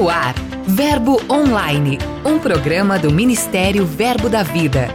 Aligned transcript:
No 0.00 0.08
ar, 0.08 0.34
Verbo 0.66 1.20
Online, 1.30 1.98
um 2.24 2.38
programa 2.38 2.98
do 2.98 3.10
Ministério 3.10 3.84
Verbo 3.84 4.30
da 4.30 4.42
Vida. 4.42 4.88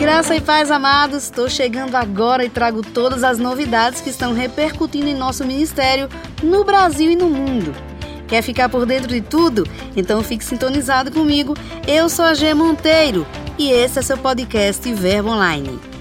Graça 0.00 0.34
e 0.36 0.40
paz, 0.40 0.70
amados. 0.70 1.24
Estou 1.24 1.50
chegando 1.50 1.96
agora 1.96 2.46
e 2.46 2.48
trago 2.48 2.80
todas 2.80 3.22
as 3.22 3.36
novidades 3.38 4.00
que 4.00 4.08
estão 4.08 4.32
repercutindo 4.32 5.06
em 5.06 5.14
nosso 5.14 5.44
ministério 5.44 6.08
no 6.42 6.64
Brasil 6.64 7.10
e 7.10 7.16
no 7.16 7.28
mundo. 7.28 7.74
Quer 8.26 8.40
ficar 8.40 8.70
por 8.70 8.86
dentro 8.86 9.08
de 9.08 9.20
tudo? 9.20 9.68
Então 9.94 10.22
fique 10.22 10.42
sintonizado 10.42 11.12
comigo. 11.12 11.52
Eu 11.86 12.08
sou 12.08 12.24
a 12.24 12.32
G 12.32 12.54
Monteiro 12.54 13.26
e 13.58 13.70
esse 13.70 13.98
é 13.98 14.02
seu 14.02 14.16
podcast 14.16 14.90
Verbo 14.94 15.28
Online. 15.28 15.95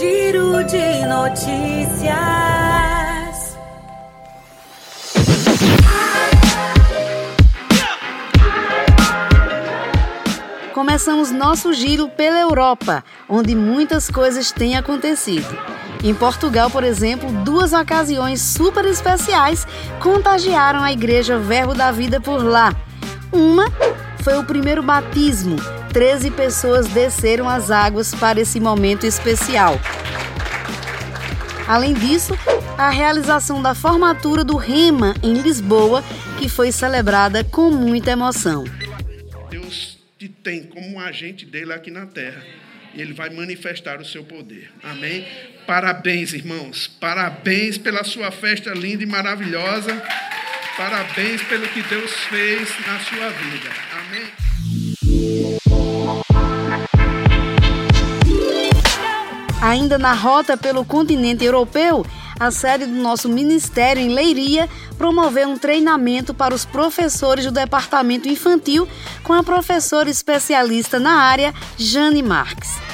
Giro 0.00 0.64
de 0.64 1.04
notícias. 1.04 2.14
Começamos 10.72 11.30
nosso 11.30 11.74
giro 11.74 12.08
pela 12.08 12.40
Europa, 12.40 13.04
onde 13.28 13.54
muitas 13.54 14.08
coisas 14.08 14.50
têm 14.50 14.74
acontecido. 14.74 15.54
Em 16.02 16.14
Portugal, 16.14 16.70
por 16.70 16.82
exemplo, 16.82 17.30
duas 17.44 17.74
ocasiões 17.74 18.40
super 18.40 18.86
especiais 18.86 19.66
contagiaram 20.00 20.82
a 20.82 20.90
Igreja 20.90 21.38
Verbo 21.38 21.74
da 21.74 21.92
Vida 21.92 22.18
por 22.18 22.42
lá. 22.42 22.74
Uma 23.30 23.66
foi 24.22 24.36
o 24.38 24.44
primeiro 24.44 24.82
batismo. 24.82 25.56
Treze 25.92 26.30
pessoas 26.30 26.88
desceram 26.88 27.48
as 27.48 27.70
águas 27.70 28.14
para 28.14 28.40
esse 28.40 28.60
momento 28.60 29.06
especial. 29.06 29.80
Além 31.66 31.94
disso, 31.94 32.34
a 32.76 32.90
realização 32.90 33.62
da 33.62 33.74
formatura 33.74 34.42
do 34.42 34.56
Rema 34.56 35.14
em 35.22 35.34
Lisboa, 35.34 36.02
que 36.38 36.48
foi 36.48 36.72
celebrada 36.72 37.44
com 37.44 37.70
muita 37.70 38.10
emoção. 38.10 38.64
Deus 39.50 39.98
te 40.18 40.28
tem 40.28 40.64
como 40.64 40.86
um 40.94 41.00
agente 41.00 41.46
dele 41.46 41.72
aqui 41.72 41.90
na 41.90 42.06
terra 42.06 42.42
e 42.94 43.00
ele 43.00 43.12
vai 43.12 43.30
manifestar 43.30 44.00
o 44.00 44.04
seu 44.04 44.24
poder. 44.24 44.70
Amém? 44.82 45.26
Parabéns, 45.66 46.32
irmãos. 46.32 46.88
Parabéns 46.88 47.78
pela 47.78 48.02
sua 48.02 48.30
festa 48.30 48.70
linda 48.70 49.02
e 49.02 49.06
maravilhosa. 49.06 50.02
Parabéns 50.76 51.42
pelo 51.42 51.68
que 51.68 51.82
Deus 51.82 52.10
fez 52.30 52.68
na 52.86 52.98
sua 53.00 53.28
vida. 53.28 53.70
Ainda 59.62 59.98
na 59.98 60.14
rota 60.14 60.56
pelo 60.56 60.84
continente 60.84 61.44
europeu, 61.44 62.04
a 62.38 62.50
sede 62.50 62.86
do 62.86 62.94
nosso 62.94 63.28
ministério 63.28 64.00
em 64.00 64.08
Leiria 64.08 64.68
promoveu 64.96 65.48
um 65.48 65.58
treinamento 65.58 66.32
para 66.32 66.54
os 66.54 66.64
professores 66.64 67.44
do 67.44 67.52
departamento 67.52 68.26
infantil 68.26 68.88
com 69.22 69.34
a 69.34 69.42
professora 69.42 70.08
especialista 70.08 70.98
na 70.98 71.12
área, 71.12 71.52
Jane 71.76 72.22
Marques. 72.22 72.89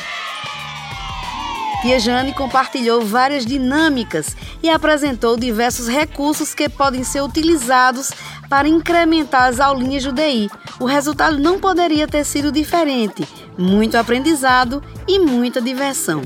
Tia 1.83 2.01
Jane 2.01 2.33
compartilhou 2.33 3.03
várias 3.03 3.45
dinâmicas 3.45 4.35
e 4.63 4.71
apresentou 4.71 5.37
diversos 5.37 5.87
recursos 5.87 6.55
que 6.55 6.69
podem 6.69 7.05
ser 7.05 7.21
utilizados 7.21 8.11
para 8.49 8.67
incrementar 8.67 9.45
as 9.45 9.61
aulinhas 9.61 10.03
DI. 10.03 10.51
O 10.81 10.87
resultado 10.87 11.39
não 11.39 11.61
poderia 11.61 12.09
ter 12.09 12.25
sido 12.25 12.51
diferente: 12.51 13.29
muito 13.59 13.97
aprendizado 13.97 14.83
e 15.07 15.19
muita 15.19 15.61
diversão. 15.61 16.23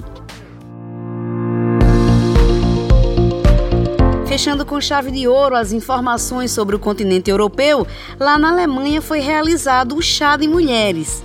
Fechando 4.26 4.64
com 4.64 4.80
chave 4.80 5.10
de 5.10 5.27
ouro 5.27 5.56
as 5.56 5.72
informações 5.72 6.52
sobre 6.52 6.77
o 6.77 6.78
continente 6.78 7.28
europeu, 7.28 7.84
lá 8.18 8.39
na 8.39 8.50
Alemanha 8.50 9.02
foi 9.02 9.18
realizado 9.18 9.96
o 9.96 10.00
Chá 10.00 10.36
de 10.36 10.46
Mulheres. 10.46 11.22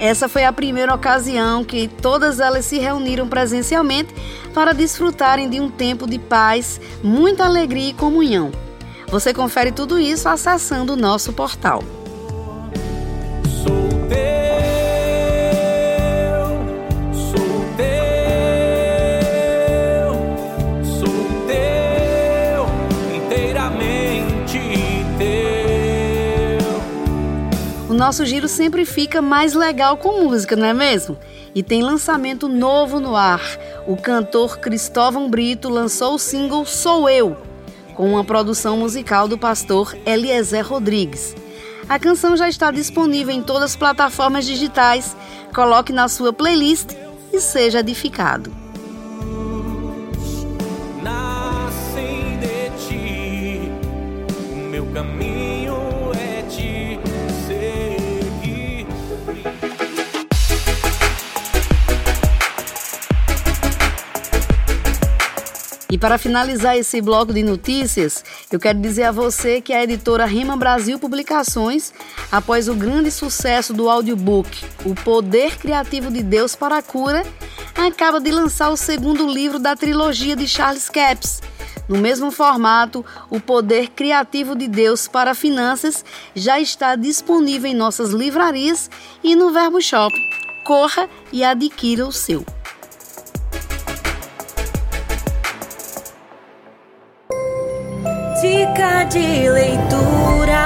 Essa 0.00 0.28
foi 0.28 0.44
a 0.44 0.52
primeira 0.52 0.94
ocasião 0.94 1.64
que 1.64 1.88
todas 1.88 2.38
elas 2.38 2.64
se 2.64 2.78
reuniram 2.78 3.28
presencialmente 3.28 4.14
para 4.54 4.72
desfrutarem 4.72 5.48
de 5.48 5.60
um 5.60 5.68
tempo 5.68 6.06
de 6.06 6.18
paz, 6.18 6.80
muita 7.02 7.44
alegria 7.44 7.90
e 7.90 7.94
comunhão. 7.94 8.52
Você 9.08 9.34
confere 9.34 9.72
tudo 9.72 9.98
isso 9.98 10.28
acessando 10.28 10.92
o 10.92 10.96
nosso 10.96 11.32
portal. 11.32 11.82
Nosso 28.08 28.24
giro 28.24 28.48
sempre 28.48 28.86
fica 28.86 29.20
mais 29.20 29.52
legal 29.52 29.98
com 29.98 30.24
música, 30.24 30.56
não 30.56 30.64
é 30.64 30.72
mesmo? 30.72 31.18
E 31.54 31.62
tem 31.62 31.82
lançamento 31.82 32.48
novo 32.48 33.00
no 33.00 33.14
ar. 33.14 33.42
O 33.86 33.98
cantor 33.98 34.60
Cristóvão 34.60 35.28
Brito 35.28 35.68
lançou 35.68 36.14
o 36.14 36.18
single 36.18 36.64
Sou 36.64 37.06
Eu, 37.10 37.36
com 37.94 38.08
uma 38.10 38.24
produção 38.24 38.78
musical 38.78 39.28
do 39.28 39.36
pastor 39.36 39.94
Eliezer 40.06 40.66
Rodrigues. 40.66 41.36
A 41.86 41.98
canção 41.98 42.34
já 42.34 42.48
está 42.48 42.70
disponível 42.70 43.34
em 43.34 43.42
todas 43.42 43.64
as 43.64 43.76
plataformas 43.76 44.46
digitais. 44.46 45.14
Coloque 45.54 45.92
na 45.92 46.08
sua 46.08 46.32
playlist 46.32 46.92
e 47.30 47.38
seja 47.38 47.80
edificado. 47.80 48.50
E 65.90 65.96
para 65.96 66.18
finalizar 66.18 66.76
esse 66.76 67.00
bloco 67.00 67.32
de 67.32 67.42
notícias, 67.42 68.22
eu 68.52 68.60
quero 68.60 68.78
dizer 68.78 69.04
a 69.04 69.12
você 69.12 69.58
que 69.58 69.72
a 69.72 69.82
editora 69.82 70.26
Rima 70.26 70.54
Brasil 70.54 70.98
Publicações, 70.98 71.94
após 72.30 72.68
o 72.68 72.74
grande 72.74 73.10
sucesso 73.10 73.72
do 73.72 73.88
audiobook 73.88 74.50
O 74.84 74.94
Poder 74.94 75.56
Criativo 75.56 76.10
de 76.10 76.22
Deus 76.22 76.54
para 76.54 76.76
a 76.76 76.82
Cura, 76.82 77.24
acaba 77.74 78.20
de 78.20 78.30
lançar 78.30 78.68
o 78.68 78.76
segundo 78.76 79.26
livro 79.26 79.58
da 79.58 79.74
trilogia 79.74 80.36
de 80.36 80.46
Charles 80.46 80.90
Capps. 80.90 81.40
No 81.88 81.96
mesmo 81.96 82.30
formato, 82.30 83.02
O 83.30 83.40
Poder 83.40 83.88
Criativo 83.88 84.54
de 84.54 84.68
Deus 84.68 85.08
para 85.08 85.34
Finanças 85.34 86.04
já 86.34 86.60
está 86.60 86.96
disponível 86.96 87.70
em 87.70 87.74
nossas 87.74 88.10
livrarias 88.10 88.90
e 89.24 89.34
no 89.34 89.50
Verbo 89.50 89.80
Shop. 89.80 90.14
Corra 90.66 91.08
e 91.32 91.42
adquira 91.42 92.06
o 92.06 92.12
seu. 92.12 92.44
Dica 98.68 99.04
de 99.04 99.48
leitura. 99.48 100.62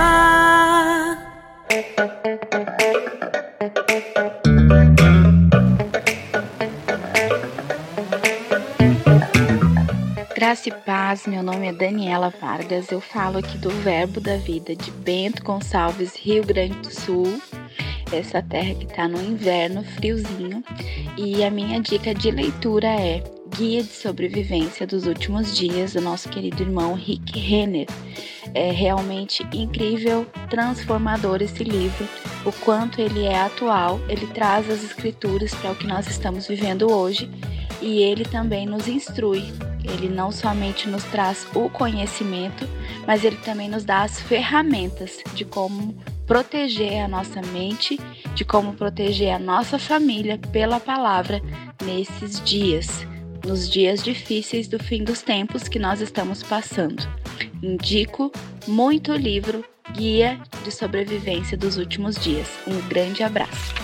Graça 10.34 10.68
e 10.68 10.72
paz, 10.72 11.26
meu 11.26 11.42
nome 11.42 11.68
é 11.68 11.72
Daniela 11.72 12.32
Vargas, 12.40 12.90
eu 12.90 13.00
falo 13.00 13.38
aqui 13.38 13.56
do 13.58 13.70
Verbo 13.70 14.20
da 14.20 14.36
Vida 14.36 14.74
de 14.74 14.90
Bento 14.90 15.44
Gonçalves, 15.44 16.16
Rio 16.16 16.44
Grande 16.44 16.78
do 16.78 16.90
Sul, 16.90 17.40
essa 18.12 18.42
terra 18.42 18.74
que 18.74 18.84
está 18.84 19.06
no 19.06 19.22
inverno 19.22 19.84
friozinho, 19.84 20.64
e 21.16 21.44
a 21.44 21.50
minha 21.50 21.80
dica 21.80 22.12
de 22.12 22.32
leitura 22.32 22.88
é 22.88 23.22
Guia 23.56 23.82
de 23.82 23.92
Sobrevivência 23.92 24.86
dos 24.86 25.06
Últimos 25.06 25.54
Dias 25.54 25.92
do 25.92 26.00
nosso 26.00 26.26
querido 26.30 26.62
irmão 26.62 26.94
Rick 26.94 27.38
Renner. 27.38 27.86
É 28.54 28.70
realmente 28.70 29.46
incrível, 29.52 30.26
transformador 30.48 31.42
esse 31.42 31.62
livro, 31.62 32.08
o 32.46 32.52
quanto 32.64 32.98
ele 32.98 33.24
é 33.24 33.38
atual, 33.38 34.00
ele 34.08 34.26
traz 34.28 34.70
as 34.70 34.82
escrituras 34.82 35.54
para 35.54 35.72
o 35.72 35.76
que 35.76 35.86
nós 35.86 36.08
estamos 36.08 36.48
vivendo 36.48 36.90
hoje 36.90 37.30
e 37.82 38.02
ele 38.02 38.24
também 38.24 38.64
nos 38.64 38.88
instrui. 38.88 39.44
Ele 39.84 40.08
não 40.08 40.32
somente 40.32 40.88
nos 40.88 41.04
traz 41.04 41.46
o 41.54 41.68
conhecimento, 41.68 42.66
mas 43.06 43.22
ele 43.22 43.36
também 43.36 43.68
nos 43.68 43.84
dá 43.84 44.02
as 44.02 44.18
ferramentas 44.18 45.18
de 45.34 45.44
como 45.44 45.94
proteger 46.26 47.04
a 47.04 47.08
nossa 47.08 47.42
mente, 47.42 48.00
de 48.34 48.46
como 48.46 48.72
proteger 48.72 49.34
a 49.34 49.38
nossa 49.38 49.78
família 49.78 50.38
pela 50.38 50.80
palavra 50.80 51.42
nesses 51.84 52.40
dias 52.40 53.11
nos 53.44 53.68
dias 53.68 54.02
difíceis 54.02 54.68
do 54.68 54.78
fim 54.78 55.04
dos 55.04 55.22
tempos 55.22 55.68
que 55.68 55.78
nós 55.78 56.00
estamos 56.00 56.42
passando. 56.42 57.06
Indico 57.62 58.32
muito 58.66 59.12
o 59.12 59.16
livro 59.16 59.64
Guia 59.92 60.40
de 60.64 60.70
Sobrevivência 60.70 61.56
dos 61.56 61.76
Últimos 61.76 62.16
Dias. 62.16 62.48
Um 62.66 62.80
grande 62.88 63.22
abraço. 63.22 63.74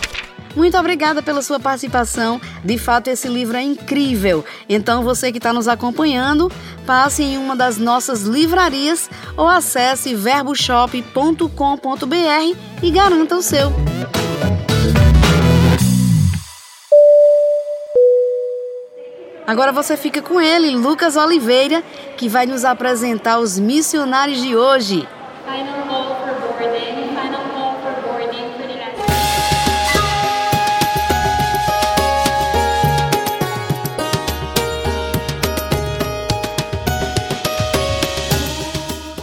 Muito 0.57 0.77
obrigada 0.77 1.23
pela 1.23 1.43
sua 1.43 1.61
participação. 1.61 2.41
De 2.65 2.79
fato, 2.79 3.09
esse 3.09 3.29
livro 3.29 3.57
é 3.57 3.63
incrível. 3.63 4.45
Então, 4.69 5.03
você 5.03 5.31
que 5.31 5.39
está 5.39 5.53
nos 5.53 5.69
acompanhando, 5.69 6.51
passe 6.87 7.23
em 7.23 7.39
uma 7.39 7.55
das 7.55 7.79
nossas 7.79 8.23
livrarias 8.23 9.09
ou 9.37 9.47
acesse 9.47 10.15
verboshop.com.br 10.15 12.57
e 12.83 12.91
garanta 12.91 13.37
o 13.37 13.43
seu. 13.43 13.71
Agora 19.49 19.73
você 19.73 19.97
fica 19.97 20.21
com 20.21 20.39
ele, 20.39 20.77
Lucas 20.77 21.17
Oliveira, 21.17 21.83
que 22.19 22.29
vai 22.29 22.45
nos 22.45 22.67
apresentar 22.67 23.39
os 23.39 23.59
missionários 23.59 24.43
de 24.43 24.55
hoje. 24.55 25.09
Final 25.47 25.89
call 25.89 26.17
for 26.17 26.35
boarding. 26.39 27.09
Final 27.17 27.41
call 27.55 27.79
for 27.81 27.95
boarding 28.03 28.53
for 28.59 28.67
the 28.67 28.75
next. 28.75 29.01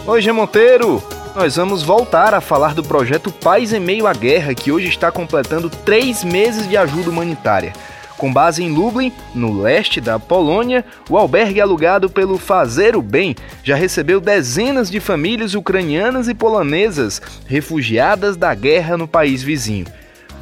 Oi, 0.08 0.20
G. 0.20 0.32
Monteiro! 0.32 1.00
Nós 1.36 1.54
vamos 1.54 1.84
voltar 1.84 2.34
a 2.34 2.40
falar 2.40 2.74
do 2.74 2.82
projeto 2.82 3.30
Paz 3.30 3.72
em 3.72 3.78
Meio 3.78 4.08
à 4.08 4.12
Guerra, 4.12 4.56
que 4.56 4.72
hoje 4.72 4.88
está 4.88 5.12
completando 5.12 5.70
três 5.70 6.24
meses 6.24 6.68
de 6.68 6.76
ajuda 6.76 7.10
humanitária. 7.10 7.72
Com 8.16 8.32
base 8.32 8.62
em 8.62 8.72
Lublin, 8.72 9.12
no 9.34 9.60
leste 9.60 10.00
da 10.00 10.18
Polônia, 10.18 10.84
o 11.10 11.18
albergue 11.18 11.60
alugado 11.60 12.08
pelo 12.08 12.38
Fazer 12.38 12.96
o 12.96 13.02
Bem 13.02 13.36
já 13.62 13.76
recebeu 13.76 14.20
dezenas 14.20 14.90
de 14.90 15.00
famílias 15.00 15.54
ucranianas 15.54 16.26
e 16.26 16.34
polonesas 16.34 17.20
refugiadas 17.46 18.36
da 18.36 18.54
guerra 18.54 18.96
no 18.96 19.06
país 19.06 19.42
vizinho. 19.42 19.86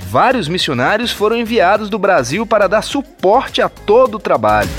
Vários 0.08 0.46
missionários 0.46 1.10
foram 1.10 1.36
enviados 1.36 1.90
do 1.90 1.98
Brasil 1.98 2.46
para 2.46 2.68
dar 2.68 2.82
suporte 2.82 3.60
a 3.60 3.68
todo 3.68 4.16
o 4.16 4.20
trabalho. 4.20 4.70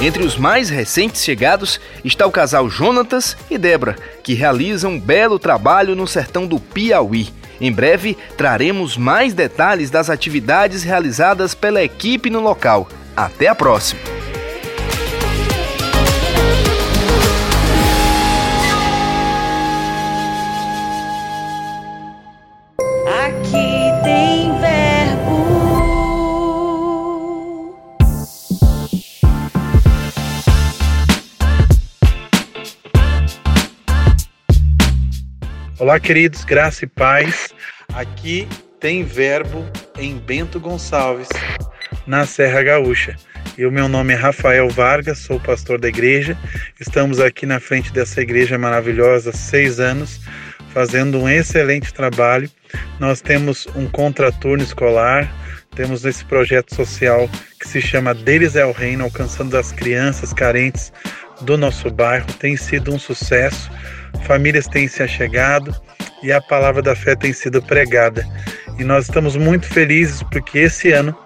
Entre 0.00 0.22
os 0.22 0.36
mais 0.36 0.70
recentes 0.70 1.24
chegados 1.24 1.80
está 2.04 2.24
o 2.24 2.30
casal 2.30 2.70
Jonatas 2.70 3.36
e 3.50 3.58
Débora, 3.58 3.96
que 4.22 4.32
realizam 4.32 4.92
um 4.92 5.00
belo 5.00 5.40
trabalho 5.40 5.96
no 5.96 6.06
sertão 6.06 6.46
do 6.46 6.60
Piauí. 6.60 7.37
Em 7.60 7.72
breve 7.72 8.16
traremos 8.36 8.96
mais 8.96 9.34
detalhes 9.34 9.90
das 9.90 10.10
atividades 10.10 10.82
realizadas 10.82 11.54
pela 11.54 11.82
equipe 11.82 12.30
no 12.30 12.40
local. 12.40 12.88
Até 13.16 13.48
a 13.48 13.54
próxima! 13.54 14.17
Olá, 35.88 35.98
queridos, 35.98 36.44
graça 36.44 36.84
e 36.84 36.86
paz. 36.86 37.48
Aqui 37.94 38.46
tem 38.78 39.04
verbo 39.04 39.64
em 39.98 40.18
Bento 40.18 40.60
Gonçalves, 40.60 41.28
na 42.06 42.26
Serra 42.26 42.62
Gaúcha. 42.62 43.16
E 43.56 43.64
o 43.64 43.72
meu 43.72 43.88
nome 43.88 44.12
é 44.12 44.16
Rafael 44.16 44.68
Vargas, 44.68 45.20
sou 45.20 45.40
pastor 45.40 45.80
da 45.80 45.88
igreja. 45.88 46.36
Estamos 46.78 47.20
aqui 47.20 47.46
na 47.46 47.58
frente 47.58 47.90
dessa 47.90 48.20
igreja 48.20 48.58
maravilhosa 48.58 49.30
há 49.30 49.32
seis 49.32 49.80
anos, 49.80 50.20
fazendo 50.74 51.20
um 51.20 51.26
excelente 51.26 51.94
trabalho. 51.94 52.50
Nós 53.00 53.22
temos 53.22 53.66
um 53.74 53.88
contraturno 53.88 54.62
escolar, 54.62 55.34
temos 55.74 56.04
esse 56.04 56.22
projeto 56.22 56.74
social 56.74 57.30
que 57.58 57.66
se 57.66 57.80
chama 57.80 58.12
Deles 58.14 58.56
é 58.56 58.66
o 58.66 58.72
Reino, 58.72 59.04
alcançando 59.04 59.56
as 59.56 59.72
crianças 59.72 60.34
carentes 60.34 60.92
do 61.40 61.56
nosso 61.56 61.90
bairro. 61.90 62.26
Tem 62.34 62.58
sido 62.58 62.92
um 62.92 62.98
sucesso 62.98 63.70
famílias 64.24 64.66
têm 64.66 64.88
se 64.88 65.02
achegado 65.02 65.74
e 66.22 66.32
a 66.32 66.40
palavra 66.40 66.82
da 66.82 66.94
fé 66.94 67.14
tem 67.14 67.32
sido 67.32 67.62
pregada. 67.62 68.26
E 68.78 68.84
nós 68.84 69.04
estamos 69.04 69.36
muito 69.36 69.66
felizes 69.66 70.22
porque 70.24 70.58
esse 70.60 70.92
ano 70.92 71.16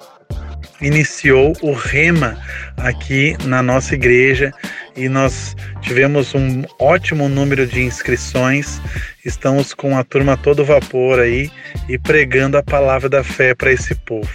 iniciou 0.80 1.52
o 1.62 1.72
Rema 1.72 2.36
aqui 2.76 3.36
na 3.44 3.62
nossa 3.62 3.94
igreja 3.94 4.52
e 4.96 5.08
nós 5.08 5.56
tivemos 5.80 6.34
um 6.34 6.64
ótimo 6.78 7.28
número 7.28 7.66
de 7.66 7.82
inscrições. 7.82 8.80
Estamos 9.24 9.72
com 9.72 9.96
a 9.96 10.04
turma 10.04 10.36
todo 10.36 10.64
vapor 10.64 11.20
aí 11.20 11.50
e 11.88 11.98
pregando 11.98 12.56
a 12.56 12.62
palavra 12.62 13.08
da 13.08 13.22
fé 13.22 13.54
para 13.54 13.72
esse 13.72 13.94
povo. 13.94 14.30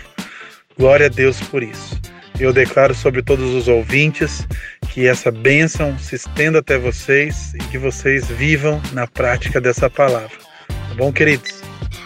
Glória 0.77 1.07
a 1.07 1.09
Deus 1.09 1.39
por 1.41 1.63
isso. 1.63 1.99
Eu 2.39 2.53
declaro 2.53 2.93
sobre 2.93 3.23
todos 3.23 3.53
os 3.55 3.67
ouvintes 3.67 4.47
que 4.89 5.07
essa 5.07 5.31
bênção 5.31 5.97
se 5.97 6.15
estenda 6.15 6.59
até 6.59 6.77
vocês 6.77 7.53
e 7.55 7.57
que 7.57 7.77
vocês 7.77 8.27
vivam 8.27 8.81
na 8.93 9.07
prática 9.07 9.59
dessa 9.59 9.89
palavra. 9.89 10.37
Tá 10.67 10.95
bom, 10.95 11.11
queridos? 11.11 11.61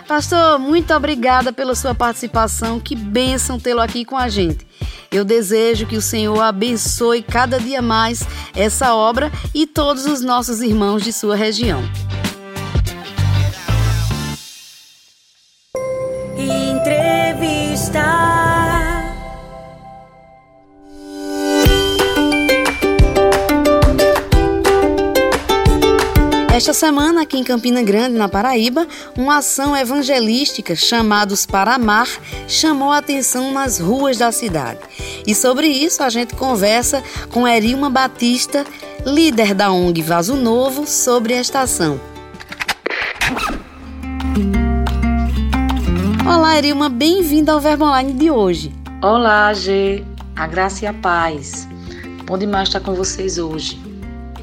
Pastor, 0.07 0.57
muito 0.60 0.94
obrigada 0.94 1.51
pela 1.51 1.75
sua 1.75 1.94
participação. 1.94 2.80
Que 2.80 2.95
bênção 2.95 3.60
tê-lo 3.60 3.81
aqui 3.81 4.06
com 4.06 4.18
a 4.18 4.30
gente. 4.30 4.66
Eu 5.12 5.25
desejo 5.25 5.86
que 5.86 5.98
o 5.98 6.01
Senhor 6.01 6.39
abençoe 6.42 7.22
cada 7.22 7.60
dia 7.60 7.81
mais 7.81 8.25
essa 8.56 8.95
obra 8.95 9.30
e 9.54 9.68
todos 9.68 10.06
os 10.06 10.22
nossos 10.22 10.62
irmãos 10.62 11.04
de 11.04 11.12
sua 11.12 11.36
região. 11.36 11.81
Esta 26.62 26.74
semana, 26.74 27.24
aqui 27.24 27.40
em 27.40 27.44
Campina 27.44 27.81
Grande, 27.81 28.16
na 28.16 28.30
Paraíba, 28.30 28.88
uma 29.18 29.38
ação 29.38 29.75
evangelística 29.75 30.75
chamados 30.75 31.44
para 31.44 31.74
Amar 31.74 32.08
chamou 32.48 32.92
a 32.92 33.00
atenção 33.00 33.52
nas 33.52 33.80
ruas 33.80 34.19
da 34.19 34.31
cidade. 34.31 34.78
E 35.25 35.34
sobre 35.34 35.66
isso 35.66 36.04
a 36.04 36.10
gente 36.12 36.36
conversa 36.36 37.04
com 37.31 37.48
Erilma 37.48 37.90
Batista, 37.90 38.63
líder 39.04 39.56
da 39.56 39.72
ONG 39.72 40.04
Vaso 40.04 40.36
Novo, 40.36 40.86
sobre 40.86 41.34
esta 41.34 41.62
ação. 41.62 42.00
Olá, 46.24 46.60
Erilma, 46.60 46.90
bem-vinda 46.90 47.53
ao 47.53 47.60
Verbo 47.60 47.86
Online 47.86 48.13
de 48.13 48.30
hoje. 48.30 48.72
Olá, 49.01 49.51
G. 49.51 50.06
A 50.36 50.46
graça 50.46 50.86
e 50.86 50.88
a 50.88 50.94
paz. 50.94 51.68
Bom 52.27 52.38
demais 52.38 52.70
estar 52.70 52.82
com 52.82 52.94
vocês 52.94 53.39
hoje. 53.39 53.90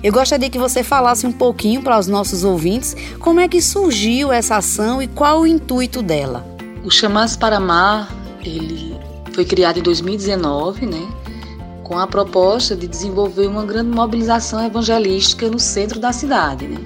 Eu 0.00 0.12
gostaria 0.12 0.48
que 0.48 0.58
você 0.58 0.84
falasse 0.84 1.26
um 1.26 1.32
pouquinho 1.32 1.82
para 1.82 1.98
os 1.98 2.06
nossos 2.06 2.44
ouvintes 2.44 2.94
como 3.18 3.40
é 3.40 3.48
que 3.48 3.60
surgiu 3.60 4.30
essa 4.30 4.56
ação 4.56 5.02
e 5.02 5.08
qual 5.08 5.40
o 5.40 5.46
intuito 5.46 6.02
dela. 6.02 6.46
O 6.84 6.90
Chamados 6.90 7.36
para 7.36 7.56
Amar, 7.56 8.08
ele 8.44 8.96
foi 9.32 9.44
criado 9.44 9.80
em 9.80 9.82
2019, 9.82 10.86
né? 10.86 11.08
Com 11.82 11.98
a 11.98 12.06
proposta 12.06 12.76
de 12.76 12.86
desenvolver 12.86 13.48
uma 13.48 13.64
grande 13.64 13.90
mobilização 13.90 14.64
evangelística 14.64 15.48
no 15.48 15.58
centro 15.58 15.98
da 15.98 16.12
cidade, 16.12 16.68
né? 16.68 16.78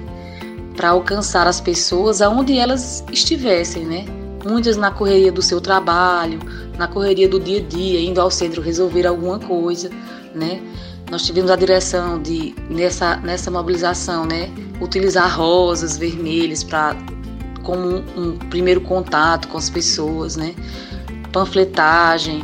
Para 0.75 0.89
alcançar 0.89 1.45
as 1.45 1.61
pessoas 1.61 2.19
aonde 2.19 2.57
elas 2.57 3.03
estivessem, 3.11 3.85
né? 3.85 4.05
Muitas 4.43 4.75
na 4.75 4.89
correria 4.89 5.31
do 5.31 5.41
seu 5.41 5.61
trabalho, 5.61 6.39
na 6.79 6.87
correria 6.87 7.29
do 7.29 7.39
dia 7.39 7.59
a 7.59 7.63
dia, 7.63 7.99
indo 7.99 8.19
ao 8.19 8.31
centro 8.31 8.59
resolver 8.59 9.05
alguma 9.05 9.37
coisa, 9.37 9.91
né? 10.33 10.63
Nós 11.13 11.21
tivemos 11.21 11.51
a 11.51 11.55
direção 11.55 12.19
de 12.19 12.55
nessa 12.67 13.17
nessa 13.17 13.51
mobilização, 13.51 14.25
né, 14.25 14.49
utilizar 14.81 15.37
rosas 15.37 15.95
vermelhas 15.95 16.63
para 16.63 16.95
como 17.61 17.87
um, 17.87 18.03
um 18.17 18.37
primeiro 18.49 18.81
contato 18.81 19.47
com 19.47 19.55
as 19.55 19.69
pessoas, 19.69 20.35
né? 20.35 20.55
Panfletagem, 21.31 22.41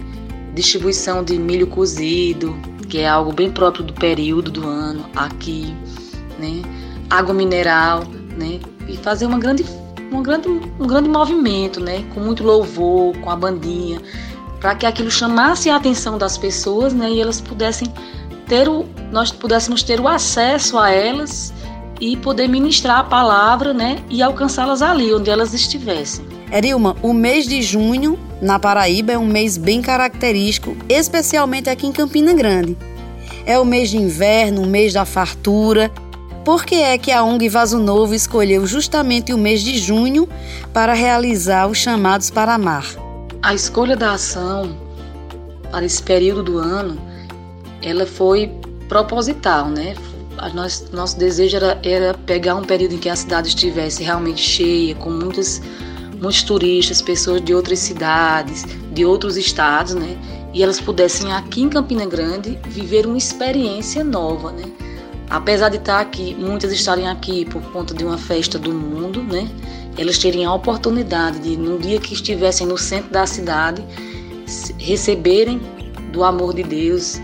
distribuição 0.54 1.24
de 1.24 1.40
milho 1.40 1.66
cozido, 1.66 2.56
que 2.88 3.00
é 3.00 3.10
algo 3.10 3.34
bem 3.34 3.50
próprio 3.50 3.84
do 3.84 3.92
período 3.92 4.52
do 4.52 4.68
ano 4.68 5.04
aqui, 5.16 5.76
né? 6.38 6.62
Água 7.10 7.34
mineral, 7.34 8.04
né? 8.38 8.60
E 8.88 8.96
fazer 8.98 9.26
uma 9.26 9.40
grande 9.40 9.66
um 10.12 10.22
grande, 10.22 10.48
um 10.48 10.86
grande 10.86 11.10
movimento, 11.10 11.80
né? 11.80 12.06
Com 12.14 12.20
muito 12.20 12.44
louvor, 12.44 13.18
com 13.18 13.32
a 13.32 13.36
bandinha, 13.36 14.00
para 14.60 14.76
que 14.76 14.86
aquilo 14.86 15.10
chamasse 15.10 15.72
a 15.72 15.76
atenção 15.76 16.20
das 16.20 16.38
pessoas, 16.38 16.94
né? 16.94 17.10
E 17.10 17.20
elas 17.20 17.42
pudessem 17.42 17.92
ter 18.50 18.68
o, 18.68 18.86
nós 19.12 19.32
pudéssemos 19.32 19.84
ter 19.84 20.02
o 20.02 20.08
acesso 20.08 20.78
a 20.78 20.90
elas 20.90 21.54
e 22.02 22.18
poder 22.18 22.50
ministrar 22.50 23.00
a 23.00 23.04
palavra, 23.04 23.74
né? 23.74 24.00
E 24.10 24.24
alcançá-las 24.24 24.82
ali, 24.82 25.14
onde 25.14 25.30
elas 25.30 25.54
estivessem. 25.54 26.26
Erilma, 26.52 26.96
o 27.04 27.14
mês 27.14 27.48
de 27.48 27.62
junho 27.62 28.18
na 28.42 28.58
Paraíba 28.58 29.12
é 29.12 29.18
um 29.18 29.28
mês 29.28 29.56
bem 29.58 29.82
característico, 29.82 30.76
especialmente 30.90 31.70
aqui 31.70 31.86
em 31.86 31.92
Campina 31.92 32.34
Grande. 32.34 32.76
É 33.46 33.60
o 33.60 33.66
mês 33.66 33.92
de 33.92 33.98
inverno, 33.98 34.64
o 34.64 34.66
mês 34.66 34.94
da 34.94 35.06
fartura. 35.06 35.92
Por 36.44 36.66
que 36.66 36.76
é 36.76 36.98
que 36.98 37.12
a 37.12 37.24
ONG 37.24 37.50
Vaso 37.50 37.78
Novo 37.78 38.16
escolheu 38.16 38.66
justamente 38.66 39.32
o 39.32 39.38
mês 39.38 39.62
de 39.62 39.78
junho 39.78 40.28
para 40.74 40.94
realizar 40.94 41.68
os 41.68 41.78
chamados 41.78 42.32
para 42.32 42.56
amar? 42.56 42.86
A 43.44 43.54
escolha 43.54 43.96
da 43.96 44.14
ação 44.14 44.76
para 45.70 45.86
esse 45.86 46.02
período 46.02 46.42
do 46.42 46.58
ano, 46.58 47.09
ela 47.82 48.06
foi 48.06 48.52
proposital, 48.88 49.70
né? 49.70 49.96
Nosso 50.94 51.18
desejo 51.18 51.58
era, 51.58 51.80
era 51.84 52.14
pegar 52.14 52.56
um 52.56 52.64
período 52.64 52.96
em 52.96 52.98
que 52.98 53.10
a 53.10 53.16
cidade 53.16 53.50
estivesse 53.50 54.04
realmente 54.04 54.42
cheia, 54.42 54.96
com 54.96 55.10
muitas, 55.10 55.62
muitos 56.22 56.44
turistas, 56.44 57.02
pessoas 57.02 57.42
de 57.42 57.54
outras 57.54 57.80
cidades, 57.80 58.66
de 58.94 59.06
outros 59.06 59.36
estados, 59.36 59.94
né? 59.94 60.18
E 60.54 60.64
elas 60.64 60.80
pudessem 60.80 61.32
aqui 61.34 61.62
em 61.62 61.70
Campina 61.70 62.06
Grande 62.06 62.58
viver 62.68 63.06
uma 63.06 63.18
experiência 63.18 64.04
nova, 64.04 64.52
né? 64.52 64.64
Apesar 65.30 65.70
de 65.70 65.78
estar 65.78 66.00
aqui, 66.00 66.36
muitas 66.40 66.72
estarem 66.72 67.08
aqui 67.08 67.46
por 67.46 67.62
conta 67.72 67.94
de 67.94 68.04
uma 68.04 68.18
festa 68.18 68.58
do 68.58 68.74
mundo, 68.74 69.22
né? 69.22 69.48
Elas 69.98 70.18
teriam 70.18 70.52
a 70.52 70.56
oportunidade 70.56 71.40
de, 71.40 71.58
num 71.58 71.78
dia 71.78 72.00
que 72.00 72.14
estivessem 72.14 72.66
no 72.66 72.78
centro 72.78 73.12
da 73.12 73.28
cidade, 73.28 73.84
receberem 74.78 75.62
do 76.12 76.24
amor 76.24 76.56
de 76.56 76.64
Deus, 76.64 77.20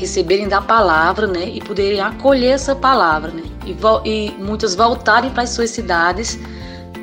receberem 0.00 0.48
da 0.48 0.60
palavra, 0.60 1.26
né? 1.26 1.48
E 1.48 1.60
poderem 1.60 2.00
acolher 2.00 2.52
essa 2.52 2.74
palavra, 2.74 3.30
né? 3.30 3.42
E, 3.66 3.76
e 4.08 4.30
muitas 4.42 4.74
voltarem 4.74 5.30
para 5.30 5.42
as 5.42 5.50
suas 5.50 5.70
cidades 5.70 6.38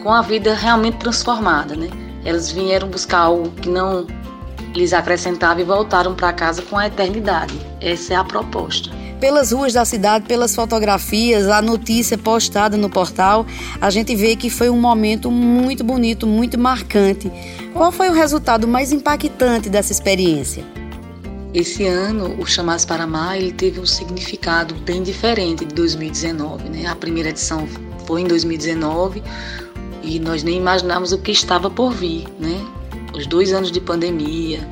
com 0.02 0.12
a 0.12 0.22
vida 0.22 0.54
realmente 0.54 0.98
transformada, 0.98 1.76
né? 1.76 1.90
Elas 2.26 2.52
vieram 2.52 2.88
buscar 2.90 3.20
algo 3.20 3.52
que 3.52 3.70
não 3.70 4.06
lhes 4.76 4.94
acrescentava 4.94 5.62
e 5.62 5.64
voltaram 5.64 6.16
para 6.16 6.34
casa 6.34 6.62
com 6.64 6.78
a 6.78 6.88
eternidade. 6.88 7.54
Essa 7.80 8.14
é 8.14 8.16
a 8.18 8.24
proposta. 8.24 8.90
Pelas 9.20 9.52
ruas 9.52 9.74
da 9.74 9.84
cidade, 9.84 10.26
pelas 10.28 10.54
fotografias, 10.54 11.48
a 11.48 11.62
notícia 11.62 12.18
postada 12.18 12.78
no 12.78 12.90
portal, 12.90 13.46
a 13.82 13.90
gente 13.90 14.16
vê 14.16 14.36
que 14.36 14.50
foi 14.50 14.70
um 14.70 14.80
momento 14.80 15.32
muito 15.32 15.84
bonito, 15.84 16.28
muito 16.28 16.60
marcante. 16.60 17.32
Qual 17.74 17.92
foi 17.92 18.10
o 18.10 18.14
resultado 18.14 18.68
mais 18.68 18.92
impactante 18.92 19.70
dessa 19.70 19.92
experiência? 19.92 20.64
Esse 21.54 21.86
ano, 21.86 22.36
o 22.40 22.46
Chamados 22.46 22.84
para 22.84 23.06
Amar, 23.06 23.38
ele 23.38 23.54
teve 23.54 23.80
um 23.80 23.86
significado 23.86 24.76
bem 24.76 25.02
diferente 25.02 25.66
de 25.66 25.74
2019. 25.74 26.70
Né? 26.70 26.86
A 26.88 26.96
primeira 26.96 27.30
edição 27.30 27.68
foi 28.06 28.22
em 28.22 28.28
2019 28.28 29.24
e 30.04 30.20
nós 30.20 30.44
nem 30.44 30.58
imaginávamos 30.58 31.14
o 31.14 31.18
que 31.18 31.32
estava 31.32 31.70
por 31.70 31.94
vir. 31.94 32.28
Né? 32.38 32.60
Os 33.16 33.26
dois 33.26 33.54
anos 33.54 33.72
de 33.72 33.80
pandemia, 33.80 34.68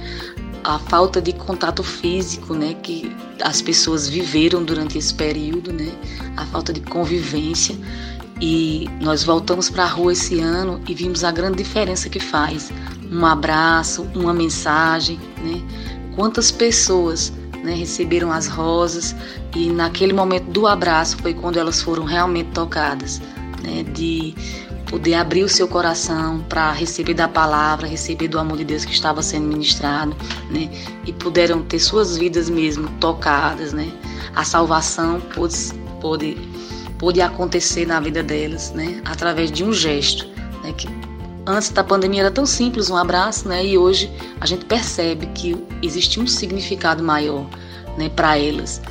a 0.63 0.77
falta 0.77 1.21
de 1.21 1.31
contato 1.31 1.81
físico 1.81 2.53
né, 2.53 2.75
que 2.83 3.09
as 3.41 3.61
pessoas 3.61 4.07
viveram 4.07 4.63
durante 4.63 4.97
esse 4.97 5.13
período, 5.13 5.71
né? 5.71 5.91
a 6.35 6.45
falta 6.45 6.73
de 6.73 6.81
convivência. 6.81 7.75
E 8.41 8.89
nós 8.99 9.23
voltamos 9.23 9.69
para 9.69 9.85
a 9.85 9.87
rua 9.87 10.11
esse 10.11 10.41
ano 10.41 10.81
e 10.89 10.93
vimos 10.93 11.23
a 11.23 11.31
grande 11.31 11.57
diferença 11.57 12.09
que 12.09 12.19
faz. 12.19 12.69
Um 13.09 13.25
abraço, 13.25 14.05
uma 14.13 14.33
mensagem, 14.33 15.17
né? 15.41 15.61
Quantas 16.15 16.49
pessoas 16.49 17.33
né, 17.63 17.73
receberam 17.73 18.31
as 18.31 18.47
rosas 18.47 19.15
e 19.55 19.69
naquele 19.69 20.13
momento 20.13 20.45
do 20.51 20.65
abraço 20.67 21.17
foi 21.17 21.33
quando 21.33 21.57
elas 21.57 21.81
foram 21.81 22.05
realmente 22.05 22.51
tocadas, 22.51 23.21
né? 23.61 23.83
De 23.93 24.33
poder 24.89 25.15
abrir 25.15 25.43
o 25.43 25.49
seu 25.49 25.67
coração 25.67 26.39
para 26.47 26.71
receber 26.71 27.15
da 27.15 27.27
palavra, 27.27 27.87
receber 27.87 28.27
do 28.27 28.39
amor 28.39 28.57
de 28.57 28.63
Deus 28.63 28.85
que 28.85 28.93
estava 28.93 29.21
sendo 29.21 29.47
ministrado, 29.47 30.15
né? 30.49 30.69
E 31.05 31.11
puderam 31.11 31.63
ter 31.63 31.79
suas 31.79 32.17
vidas 32.17 32.49
mesmo 32.49 32.87
tocadas, 32.99 33.73
né? 33.73 33.91
A 34.35 34.43
salvação 34.43 35.19
pôde, 35.33 35.73
pôde, 35.99 36.37
pôde 36.97 37.19
acontecer 37.19 37.85
na 37.85 37.99
vida 37.99 38.21
delas, 38.21 38.71
né? 38.71 39.01
Através 39.05 39.51
de 39.51 39.63
um 39.63 39.73
gesto, 39.73 40.27
né? 40.63 40.71
Que 40.77 40.87
antes 41.45 41.69
da 41.69 41.83
pandemia 41.83 42.21
era 42.21 42.31
tão 42.31 42.45
simples, 42.45 42.89
um 42.89 42.97
abraço, 42.97 43.47
né? 43.47 43.65
E 43.65 43.77
hoje 43.77 44.11
a 44.39 44.45
gente 44.45 44.65
percebe 44.65 45.27
que 45.27 45.55
existe 45.81 46.19
um 46.19 46.27
significado 46.27 47.03
maior, 47.03 47.45
né? 47.97 48.09
Para 48.09 48.37
elas. 48.37 48.81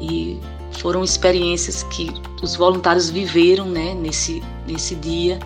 E 0.00 0.40
foram 0.72 1.04
experiências 1.04 1.82
que 1.84 2.10
os 2.42 2.56
voluntários 2.56 3.10
viveram 3.10 3.66
né, 3.66 3.94
nesse, 3.94 4.42
nesse 4.66 4.94
dia, 4.94 5.38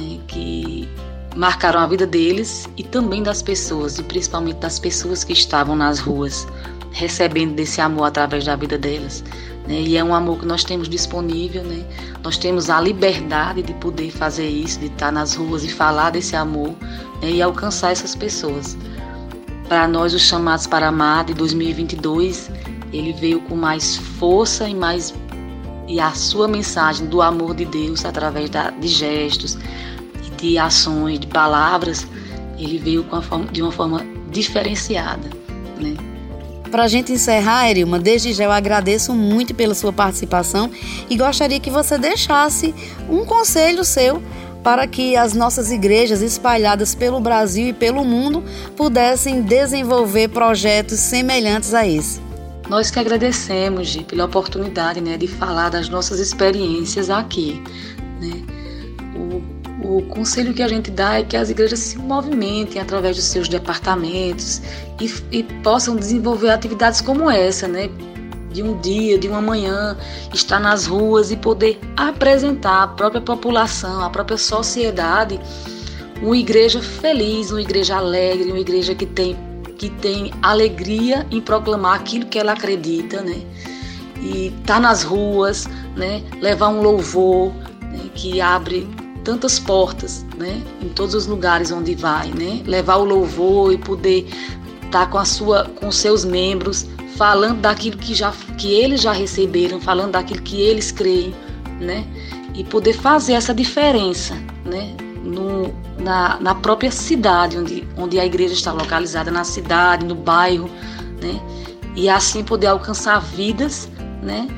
né, 0.00 0.20
que 0.28 0.88
marcaram 1.34 1.80
a 1.80 1.86
vida 1.86 2.06
deles 2.06 2.68
e 2.76 2.82
também 2.82 3.22
das 3.22 3.42
pessoas, 3.42 3.98
e 3.98 4.02
principalmente 4.02 4.58
das 4.58 4.78
pessoas 4.78 5.24
que 5.24 5.32
estavam 5.32 5.74
nas 5.74 5.98
ruas, 5.98 6.46
recebendo 6.92 7.54
desse 7.54 7.80
amor 7.80 8.04
através 8.04 8.44
da 8.44 8.56
vida 8.56 8.78
delas. 8.78 9.24
Né, 9.66 9.80
e 9.82 9.96
é 9.96 10.02
um 10.02 10.14
amor 10.14 10.40
que 10.40 10.46
nós 10.46 10.64
temos 10.64 10.88
disponível, 10.88 11.62
né? 11.62 11.84
nós 12.22 12.36
temos 12.36 12.70
a 12.70 12.80
liberdade 12.80 13.62
de 13.62 13.74
poder 13.74 14.10
fazer 14.10 14.48
isso, 14.48 14.80
de 14.80 14.86
estar 14.86 15.12
nas 15.12 15.34
ruas 15.34 15.62
e 15.64 15.68
falar 15.68 16.10
desse 16.10 16.34
amor 16.34 16.74
né, 17.22 17.30
e 17.30 17.42
alcançar 17.42 17.92
essas 17.92 18.14
pessoas. 18.14 18.76
Para 19.68 19.86
nós, 19.86 20.14
os 20.14 20.22
chamados 20.22 20.66
para 20.66 20.88
amar 20.88 21.24
de 21.24 21.34
2022, 21.34 22.50
ele 22.92 23.12
veio 23.12 23.40
com 23.42 23.54
mais 23.54 23.96
força 23.96 24.68
e 24.68 24.74
mais 24.74 25.14
e 25.86 25.98
a 25.98 26.12
sua 26.12 26.46
mensagem 26.46 27.06
do 27.06 27.20
amor 27.20 27.54
de 27.54 27.64
Deus 27.64 28.04
através 28.04 28.48
da, 28.48 28.70
de 28.70 28.86
gestos, 28.86 29.58
de 30.36 30.56
ações, 30.56 31.18
de 31.18 31.26
palavras, 31.26 32.06
ele 32.56 32.78
veio 32.78 33.04
forma, 33.22 33.46
de 33.46 33.60
uma 33.60 33.72
forma 33.72 34.06
diferenciada, 34.30 35.28
né? 35.78 35.96
Para 36.70 36.84
a 36.84 36.88
gente 36.88 37.12
encerrar, 37.12 37.68
Erilma, 37.68 37.98
desde 37.98 38.32
já 38.32 38.44
eu 38.44 38.52
agradeço 38.52 39.12
muito 39.12 39.54
pela 39.54 39.74
sua 39.74 39.92
participação 39.92 40.70
e 41.08 41.16
gostaria 41.16 41.58
que 41.58 41.70
você 41.70 41.98
deixasse 41.98 42.72
um 43.08 43.24
conselho 43.24 43.84
seu 43.84 44.22
para 44.62 44.86
que 44.86 45.16
as 45.16 45.34
nossas 45.34 45.72
igrejas 45.72 46.22
espalhadas 46.22 46.94
pelo 46.94 47.18
Brasil 47.20 47.68
e 47.68 47.72
pelo 47.72 48.04
mundo 48.04 48.44
pudessem 48.76 49.42
desenvolver 49.42 50.28
projetos 50.28 51.00
semelhantes 51.00 51.74
a 51.74 51.86
esse. 51.86 52.20
Nós 52.68 52.88
que 52.88 53.00
agradecemos, 53.00 53.88
Gi, 53.88 54.04
pela 54.04 54.26
oportunidade 54.26 55.00
né, 55.00 55.16
de 55.16 55.26
falar 55.26 55.70
das 55.70 55.88
nossas 55.88 56.20
experiências 56.20 57.10
aqui. 57.10 57.60
Né? 58.20 58.44
O, 59.16 59.59
o 59.82 60.02
conselho 60.02 60.52
que 60.52 60.62
a 60.62 60.68
gente 60.68 60.90
dá 60.90 61.18
é 61.18 61.22
que 61.22 61.36
as 61.36 61.50
igrejas 61.50 61.78
se 61.78 61.98
movimentem 61.98 62.80
através 62.80 63.16
dos 63.16 63.24
seus 63.24 63.48
departamentos 63.48 64.60
e, 65.00 65.38
e 65.38 65.42
possam 65.62 65.96
desenvolver 65.96 66.50
atividades 66.50 67.00
como 67.00 67.30
essa, 67.30 67.66
né? 67.66 67.88
de 68.52 68.62
um 68.62 68.78
dia, 68.80 69.18
de 69.18 69.28
uma 69.28 69.40
manhã, 69.40 69.96
estar 70.34 70.58
nas 70.58 70.86
ruas 70.86 71.30
e 71.30 71.36
poder 71.36 71.78
apresentar 71.96 72.82
à 72.82 72.88
própria 72.88 73.20
população, 73.20 74.04
à 74.04 74.10
própria 74.10 74.36
sociedade, 74.36 75.40
uma 76.20 76.36
igreja 76.36 76.82
feliz, 76.82 77.50
uma 77.50 77.62
igreja 77.62 77.96
alegre, 77.96 78.50
uma 78.50 78.60
igreja 78.60 78.94
que 78.94 79.06
tem 79.06 79.36
que 79.78 79.88
tem 79.88 80.30
alegria 80.42 81.26
em 81.30 81.40
proclamar 81.40 81.94
aquilo 81.94 82.26
que 82.26 82.38
ela 82.38 82.52
acredita, 82.52 83.22
né? 83.22 83.40
E 84.20 84.52
tá 84.66 84.78
nas 84.78 85.02
ruas, 85.02 85.66
né? 85.96 86.22
Levar 86.38 86.68
um 86.68 86.82
louvor 86.82 87.50
né? 87.80 88.10
que 88.14 88.42
abre 88.42 88.86
tantas 89.30 89.60
portas, 89.60 90.26
né? 90.36 90.60
Em 90.82 90.88
todos 90.88 91.14
os 91.14 91.28
lugares 91.28 91.70
onde 91.70 91.94
vai, 91.94 92.32
né? 92.32 92.62
Levar 92.66 92.96
o 92.96 93.04
louvor 93.04 93.72
e 93.72 93.78
poder 93.78 94.26
estar 94.84 94.90
tá 94.90 95.06
com 95.06 95.18
a 95.18 95.24
sua, 95.24 95.66
com 95.76 95.92
seus 95.92 96.24
membros, 96.24 96.88
falando 97.16 97.60
daquilo 97.60 97.96
que 97.96 98.12
já 98.12 98.32
que 98.58 98.74
eles 98.74 99.00
já 99.00 99.12
receberam, 99.12 99.80
falando 99.80 100.12
daquilo 100.12 100.42
que 100.42 100.60
eles 100.60 100.90
creem, 100.90 101.32
né? 101.80 102.04
E 102.52 102.64
poder 102.64 102.92
fazer 102.92 103.34
essa 103.34 103.54
diferença, 103.54 104.34
né? 104.64 104.96
No, 105.22 105.72
na, 105.96 106.40
na 106.40 106.54
própria 106.56 106.90
cidade 106.90 107.56
onde, 107.56 107.86
onde 107.96 108.18
a 108.18 108.26
igreja 108.26 108.54
está 108.54 108.72
localizada, 108.72 109.30
na 109.30 109.44
cidade, 109.44 110.04
no 110.04 110.16
bairro, 110.16 110.68
né? 111.22 111.40
E 111.94 112.08
assim 112.08 112.42
poder 112.42 112.66
alcançar 112.66 113.20
vidas, 113.20 113.88
né? 114.24 114.48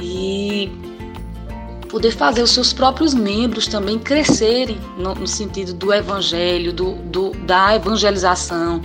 E 0.00 0.70
poder 1.94 2.10
fazer 2.10 2.42
os 2.42 2.50
seus 2.50 2.72
próprios 2.72 3.14
membros 3.14 3.68
também 3.68 4.00
crescerem 4.00 4.80
no, 4.98 5.14
no 5.14 5.28
sentido 5.28 5.72
do 5.72 5.94
evangelho, 5.94 6.72
do, 6.72 6.94
do, 6.94 7.30
da 7.46 7.76
evangelização, 7.76 8.82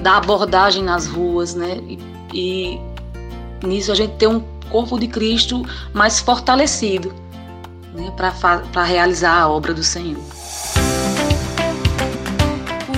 da 0.00 0.16
abordagem 0.16 0.82
nas 0.82 1.06
ruas, 1.06 1.54
né? 1.54 1.78
E, 1.86 2.00
e 2.34 2.80
nisso 3.64 3.92
a 3.92 3.94
gente 3.94 4.14
ter 4.14 4.26
um 4.26 4.40
corpo 4.68 4.98
de 4.98 5.06
Cristo 5.06 5.64
mais 5.94 6.18
fortalecido, 6.18 7.14
né? 7.94 8.12
Para 8.16 8.82
realizar 8.82 9.38
a 9.42 9.48
obra 9.48 9.72
do 9.72 9.84
Senhor. 9.84 10.20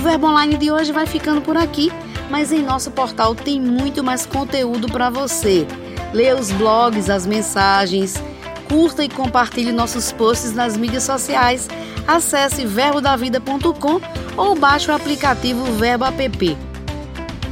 Verbo 0.01 0.25
Online 0.25 0.57
de 0.57 0.71
hoje 0.71 0.91
vai 0.91 1.05
ficando 1.05 1.41
por 1.41 1.55
aqui, 1.55 1.91
mas 2.31 2.51
em 2.51 2.63
nosso 2.63 2.89
portal 2.89 3.35
tem 3.35 3.61
muito 3.61 4.03
mais 4.03 4.25
conteúdo 4.25 4.87
para 4.87 5.11
você. 5.11 5.67
Leia 6.11 6.35
os 6.35 6.51
blogs, 6.51 7.11
as 7.11 7.27
mensagens, 7.27 8.15
curta 8.67 9.03
e 9.03 9.09
compartilhe 9.09 9.71
nossos 9.71 10.11
posts 10.11 10.53
nas 10.53 10.77
mídias 10.77 11.03
sociais. 11.03 11.67
Acesse 12.07 12.65
verbodavida.com 12.65 14.01
ou 14.37 14.55
baixe 14.55 14.91
o 14.91 14.93
aplicativo 14.93 15.63
Verbo 15.73 16.05
App. 16.05 16.57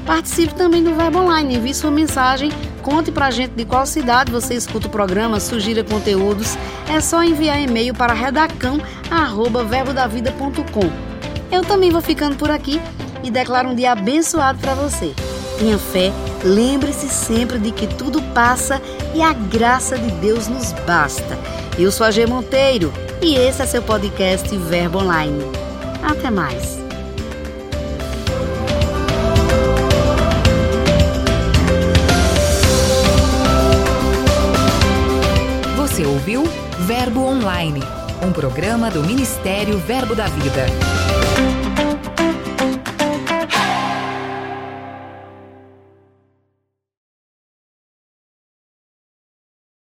Participe 0.05 0.53
também 0.55 0.83
do 0.83 0.93
Verbo 0.93 1.19
Online, 1.19 1.55
envie 1.55 1.73
sua 1.73 1.91
mensagem 1.91 2.51
Conte 2.83 3.11
pra 3.13 3.31
gente 3.31 3.51
de 3.51 3.63
qual 3.63 3.85
cidade 3.85 4.29
você 4.29 4.55
escuta 4.55 4.87
o 4.87 4.89
programa, 4.89 5.39
sugira 5.39 5.85
conteúdos. 5.85 6.57
É 6.93 6.99
só 6.99 7.23
enviar 7.23 7.61
e-mail 7.61 7.95
para 7.95 8.13
redacão@verbodavida.com. 8.13 10.91
Eu 11.49 11.63
também 11.63 11.89
vou 11.89 12.01
ficando 12.01 12.35
por 12.35 12.51
aqui 12.51 12.81
e 13.23 13.31
declaro 13.31 13.69
um 13.69 13.75
dia 13.75 13.93
abençoado 13.93 14.59
para 14.59 14.75
você. 14.75 15.13
Tenha 15.57 15.77
fé, 15.77 16.11
lembre-se 16.43 17.07
sempre 17.07 17.57
de 17.57 17.71
que 17.71 17.87
tudo 17.87 18.21
passa 18.33 18.81
e 19.13 19.21
a 19.21 19.33
graça 19.33 19.97
de 19.97 20.09
Deus 20.13 20.47
nos 20.47 20.71
basta. 20.85 21.37
Eu 21.77 21.91
sou 21.91 22.05
a 22.05 22.11
G 22.11 22.25
Monteiro 22.25 22.91
e 23.21 23.35
esse 23.35 23.61
é 23.61 23.65
seu 23.65 23.81
podcast 23.81 24.55
Verbo 24.57 24.99
Online. 24.99 25.43
Até 26.03 26.29
mais. 26.29 26.81
Você 35.77 36.05
ouviu 36.05 36.43
Verbo 36.79 37.21
Online, 37.23 37.81
um 38.25 38.31
programa 38.31 38.89
do 38.89 39.03
Ministério 39.03 39.77
Verbo 39.77 40.15
da 40.15 40.27
Vida. 40.27 41.02